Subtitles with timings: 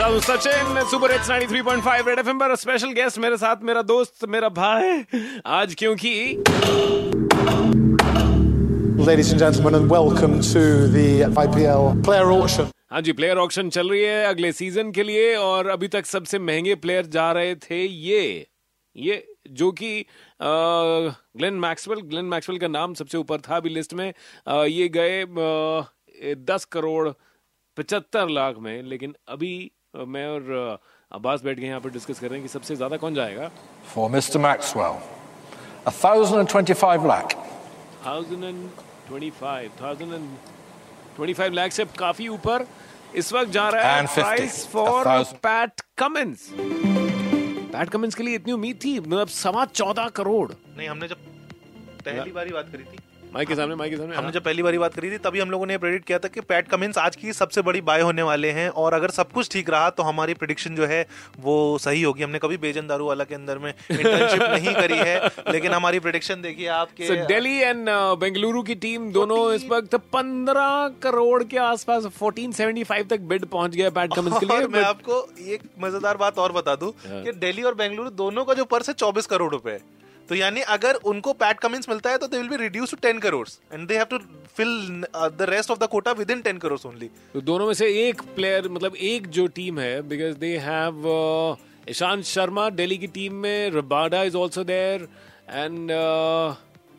[0.00, 4.48] साथ Sachin super X 93.5 red FM पर special guest मेरे साथ मेरा दोस्त मेरा
[4.48, 5.04] भाई।
[5.46, 6.36] आज क्योंकि
[9.04, 12.76] Ladies and gentlemen, and welcome to the IPL player auction.
[12.90, 16.38] हाँ जी प्लेयर ऑक्शन चल रही है अगले सीज़न के लिए और अभी तक सबसे
[16.38, 18.46] महँगे प्लेयर जा रहे थे ये
[18.96, 20.06] ये जो कि
[21.36, 24.14] ग्लेन मैक्सवेल ग्लेन मैक्सवेल का नाम सबसे ऊपर था अभी लिस्ट में।
[24.46, 25.82] अ, ये गए आ,
[26.34, 27.08] दस करोड़
[27.76, 30.78] पचहत्तर लाख में लेकिन अभी मैं और
[31.12, 33.50] अब्बास बैठ के यहाँ पर डिस्कस कर रहे हैं कि सबसे ज़्यादा कौन जाएगा
[33.92, 34.40] for Mr.
[34.42, 35.00] Maxwell.
[35.86, 37.34] A thousand and twenty-five lakh.
[38.04, 38.68] Thousand and
[39.08, 40.28] twenty five thousand and
[41.16, 42.66] twenty five lakh से काफ़ी ऊपर
[43.14, 45.08] इस वक्त जा रहा है price for
[45.42, 46.48] Pat Cummins
[47.74, 51.26] Pat Cummins के लिए इतनी उम्मीद थी मतलब सवा चौदह करोड़ नहीं हमने जब
[52.04, 52.98] पहली बारी बात करी थी
[53.34, 55.50] माइक के सामने माइक के सामने हमने। जब पहली बारी बात करी थी तभी हम
[55.50, 58.50] लोगों ने प्रेडिक्ट किया था कि पैट कमिंस आज की सबसे बड़ी बाय होने वाले
[58.50, 61.06] हैं और अगर सब कुछ ठीक रहा तो हमारी प्रिडिक्शन जो है
[61.40, 65.28] वो सही होगी हमने कभी बेजन दारू वाला के अंदर में इंटर्नशिप नहीं करी है
[65.52, 67.88] लेकिन हमारी प्रिडिक्शन देखिए आपके So, दिल्ली एंड
[68.20, 73.90] बेंगलुरु की टीम दोनों इस वक्त पंद्रह करोड़ के आसपास 1475 तक बिड पहुँच गया
[73.90, 77.74] पैट कमिंस के लिए मैं आपको एक मज़ेदार बात और बता दूँ। कि दिल्ली और
[77.74, 79.78] बेंगलुरु दोनों का जो पर्स है चौबीस करोड़ रुपए।
[80.30, 83.18] तो यानी अगर उनको पैट कमिंस मिलता है तो they will be reduce to ten
[83.18, 84.18] crore and they have to
[84.56, 87.88] fill the rest of the quota with in ten crore only तो दोनों में से
[88.02, 91.08] एक प्लेयर मतलब एक जो टीम है because they have
[91.90, 95.08] Ishant Sharma Delhi की टीम में Rabada is also there
[95.50, 95.90] and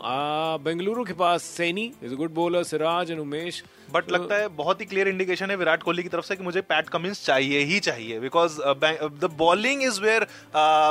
[0.00, 3.62] Bengaluru के पास Saini is good bowler Siraj and Umesh.
[3.92, 6.60] But लगता है बहुत ही क्लियर इंडिकेशन है विराट कोहली की तरफ़ से कि मुझे
[6.60, 10.26] पैट कमिंस चाहिए ही चाहिए। Because the bowling is where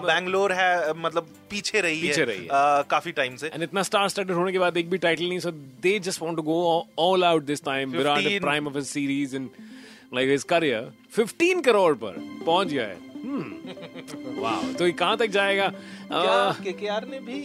[0.06, 3.84] Bangalore है मतलब पीछे रही पीछे है रही है। uh, काफ़ी टाइम से। एंड इतना
[3.84, 6.86] स्टार स्टार्टेड होने के बाद एक भी टाइटल नहीं so they just want to go
[7.00, 9.50] all out this time Virat prime of his series in
[10.14, 15.30] like his career 15 crore पर पहुँच गया है। हम्म। वाओ तो ये कहाँ तक
[15.31, 15.68] जाएगा?
[16.09, 17.40] क्या केकेआर ने भी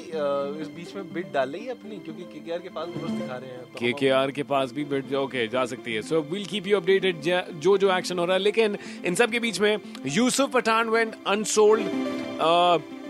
[0.63, 1.97] इस बीच में बिड डाली है अपनी?
[1.99, 4.85] क्योंकि केकेआर के पास ग्रोथ दिखा रहे हैं तो के के आर के पास भी
[4.93, 8.37] बिट ओके जा सकती है। So will keep you updated जो जो एक्शन हो रहा
[8.37, 9.77] है। लेकिन इन सब के बीच में
[10.09, 11.83] यूसुफ पठान वेंट अनसोल्ड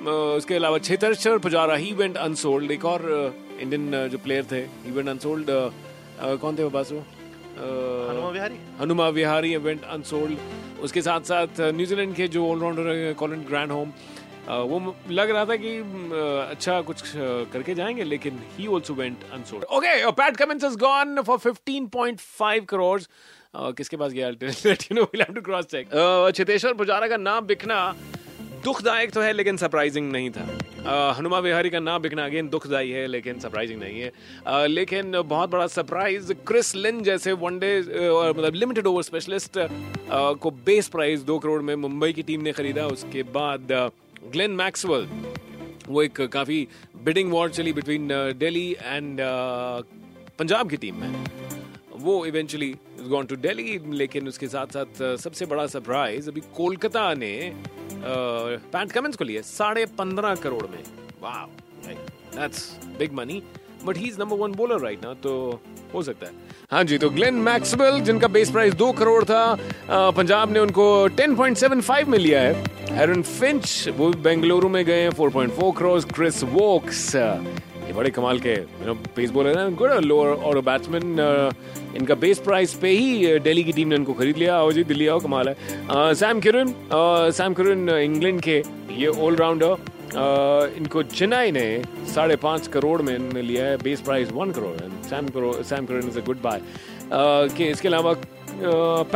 [0.09, 3.03] उसके अलावा Cheteshwar Pujara he went unsold एक और
[3.61, 5.47] इंडियन जो प्लेयर थे ही वेंट अनसोल्ड
[6.41, 7.03] कौन थे वो बासु?
[7.59, 8.59] हनुमा विहारी?
[8.81, 13.93] हनुमा विहारी वेंट अनसोल्ड उसके साथ साथ न्यूजीलैंड के जो ऑलराउंडर कॉलिन ग्रैंड होम
[14.69, 15.77] वो लग रहा था कि
[16.51, 17.03] अच्छा कुछ
[17.53, 23.01] करके जाएँगे लेकिन he also went unsold okay Pat Cummins has gone for 15.5 crore
[23.57, 24.31] किसके पास गया?
[24.31, 25.89] Let you know will have to cross check
[26.37, 27.79] Cheteshwar Pujara का नाम बिकना
[28.65, 30.47] दुखदायक तो है लेकिन सरप्राइजिंग नहीं था।
[30.87, 34.13] हनुमा विहारी का नाम बिकना अगेन दुखदाई है लेकिन सरप्राइजिंग नहीं है।
[34.47, 39.59] अ, लेकिन बहुत बड़ा सरप्राइज़ क्रिस लिन जैसे वनडे और मतलब लिमिटेड ओवर स्पेशलिस्ट
[40.41, 43.69] को बेस प्राइज दो करोड़ में मुंबई की टीम ने खरीदा। उसके बाद
[44.33, 45.09] ग्लेन मैक्सवेल
[45.89, 46.69] वो एक काफ़ी
[47.05, 48.09] बिडिंग वॉर चली बिटवीन
[48.39, 49.19] दिल्ली एंड
[50.39, 51.25] पंजाब की टीम में।
[51.93, 52.75] वो इवेंचुअली
[53.09, 57.33] गॉन टू दिल्ली लेकिन उसके साथ साथ सबसे बड़ा सरप्राइज़ अभी कोलकाता ने
[57.95, 60.83] पैट कमेंस को लिए, साढ़े पंद्रह करोड़ में।
[61.23, 61.45] वाह
[62.37, 63.43] that's big money
[63.85, 65.61] but he is number one bowler right ना तो
[65.95, 66.33] हो सकता है।
[66.71, 69.57] हाँ जी तो ग्लेन मैक्सवेल जिनका बेस प्राइस दो करोड़ था
[69.91, 75.73] पंजाब ने उनको 10.75 में लिया है। एरन फिंच वो बेंगलुरु में गए हैं 4.4
[75.79, 77.15] करोड़ क्रिस वोक्स
[77.91, 78.55] ये बड़े कमाल के
[79.15, 81.05] पेस बॉलर हैं गुड लोअर और बैट्समैन
[81.99, 84.85] इनका बेस प्राइस पे ही uh, दिल्ली की टीम ने इनको खरीद लिया। आओ जी
[84.85, 86.75] दिल्ली आओ कमाल है। Sam Curran
[87.35, 88.63] Sam Curran England के
[88.95, 89.73] ये ऑलराउंडर
[90.25, 91.67] uh, इनको चेन्नई ने
[92.15, 94.77] साढ़े पाँच करोड़ में इन्होंने लिया है base price one crore.
[95.09, 95.29] Sam
[95.73, 96.61] Sam Curran is a good buy
[97.57, 98.15] के इसके अलावा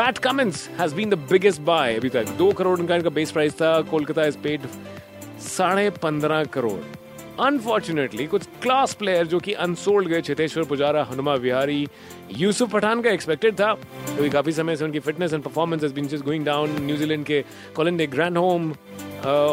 [0.00, 3.54] Pat Cummins has been the biggest buy अभी तक। दो करोड़ इनका इनका बेस प्राइस
[3.62, 4.68] था कोलकाता इज़ पेड
[5.46, 6.82] साढ़े पंद्रह करोड़।
[7.40, 11.86] अनफॉर्चुनेटली कुछ क्लास प्लेयर जो कि अनसोल्ड गए चेतेश्वर पुजारा हनुमा विहारी
[12.32, 16.24] यूसुफ पठान का एक्सपेक्टेड था। क्योंकि काफ़ी समय से उनकी fitness and performance been just
[16.24, 17.42] going down New Zealand के
[17.76, 18.70] कॉलिन डे ग्रैंड होम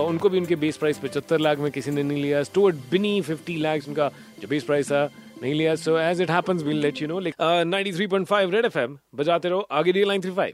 [0.07, 3.55] उनको भी उनके बेस प्राइस पचहत्तर लाख में किसी ने नहीं लिया। स्टुअर्ट बिनी फिफ्टी
[3.57, 4.09] लाख उनका
[4.41, 5.09] जो बेस प्राइस था,
[5.41, 7.35] नहीं लिया। So as it happens will let you know like
[7.67, 10.53] 93.5 red FM बजाते रहो, आगे लाइन थ्री फाइव